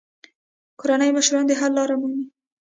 کورني 0.79 1.09
مشران 1.17 1.43
د 1.47 1.51
حل 1.59 1.71
لارې 1.77 1.95
مومي. 2.01 2.23